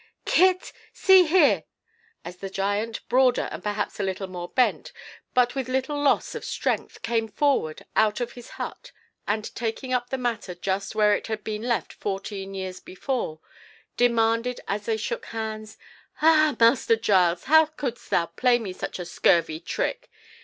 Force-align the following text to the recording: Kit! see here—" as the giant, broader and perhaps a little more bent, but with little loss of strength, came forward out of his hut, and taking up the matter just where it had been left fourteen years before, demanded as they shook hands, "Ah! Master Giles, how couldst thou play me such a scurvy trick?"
Kit! 0.25 0.73
see 0.91 1.27
here—" 1.27 1.63
as 2.25 2.37
the 2.37 2.49
giant, 2.49 3.07
broader 3.07 3.47
and 3.51 3.61
perhaps 3.61 3.99
a 3.99 4.03
little 4.03 4.27
more 4.27 4.49
bent, 4.49 4.91
but 5.35 5.53
with 5.53 5.69
little 5.69 6.01
loss 6.01 6.33
of 6.33 6.43
strength, 6.43 7.03
came 7.03 7.27
forward 7.27 7.85
out 7.95 8.19
of 8.19 8.31
his 8.31 8.49
hut, 8.57 8.91
and 9.27 9.53
taking 9.53 9.93
up 9.93 10.09
the 10.09 10.17
matter 10.17 10.55
just 10.55 10.95
where 10.95 11.13
it 11.13 11.27
had 11.27 11.43
been 11.43 11.61
left 11.61 11.93
fourteen 11.93 12.55
years 12.55 12.79
before, 12.79 13.41
demanded 13.95 14.59
as 14.67 14.87
they 14.87 14.97
shook 14.97 15.25
hands, 15.27 15.77
"Ah! 16.23 16.55
Master 16.59 16.95
Giles, 16.95 17.43
how 17.43 17.67
couldst 17.67 18.09
thou 18.09 18.25
play 18.25 18.57
me 18.57 18.73
such 18.73 18.97
a 18.97 19.05
scurvy 19.05 19.59
trick?" 19.59 20.09